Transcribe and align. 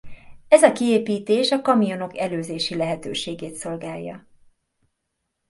Ez 0.47 0.63
a 0.63 0.71
kiépítés 0.71 1.51
a 1.51 1.61
kamionok 1.61 2.17
előzési 2.17 2.75
lehetőségét 2.75 3.55
szolgálja. 3.55 4.27